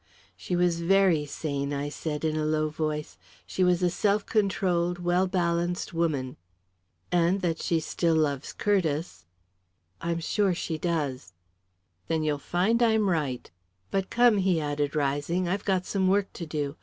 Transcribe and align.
"She 0.35 0.55
was 0.55 0.81
very 0.81 1.27
sane," 1.27 1.71
I 1.71 1.89
said, 1.89 2.25
in 2.25 2.35
a 2.35 2.43
low 2.43 2.69
voice. 2.69 3.19
"She 3.45 3.63
was 3.63 3.83
a 3.83 3.89
self 3.91 4.25
controlled, 4.25 4.97
well 4.97 5.27
balanced 5.27 5.93
woman." 5.93 6.37
"And 7.11 7.41
that 7.41 7.61
she 7.61 7.79
still 7.79 8.15
loves 8.15 8.51
Curtiss." 8.51 9.25
"I'm 10.01 10.19
sure 10.19 10.55
she 10.55 10.79
does." 10.79 11.33
"Then 12.07 12.23
you'll 12.23 12.39
find 12.39 12.81
I'm 12.81 13.11
right. 13.11 13.51
But 13.91 14.09
come," 14.09 14.37
he 14.39 14.59
added, 14.59 14.95
rising, 14.95 15.47
"I've 15.47 15.65
got 15.65 15.85
some 15.85 16.07
work 16.07 16.33
to 16.33 16.47
do. 16.47 16.77